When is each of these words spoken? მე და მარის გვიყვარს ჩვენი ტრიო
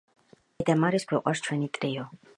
მე 0.61 0.65
და 0.69 0.75
მარის 0.85 1.05
გვიყვარს 1.13 1.47
ჩვენი 1.49 1.73
ტრიო 1.79 2.09